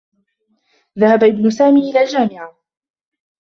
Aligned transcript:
ذهب 0.99 1.23
إبن 1.23 1.49
سامي 1.49 1.89
إلى 1.91 2.01
الجامعة. 2.01 2.57